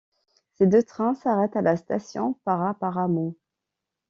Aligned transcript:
Ces 0.53 0.65
deux 0.65 0.81
trains 0.81 1.13
s'arrêtent 1.13 1.55
à 1.55 1.61
la 1.61 1.77
station 1.77 2.33
Paraparaumu. 2.43 3.33